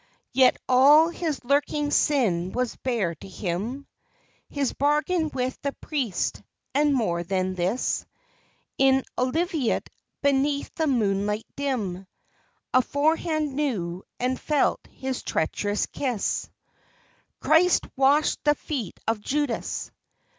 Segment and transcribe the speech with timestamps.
[0.33, 3.85] Yet all his lurking sin was bare to him,
[4.49, 6.41] His bargain with the priest,
[6.73, 8.07] and more than this,
[8.79, 9.91] In Olivet,
[10.23, 12.07] beneath the moonlight dim,
[12.73, 16.49] Aforehand knew and felt his treacherous kiss.
[17.39, 19.91] Christ washed the feet of Judas!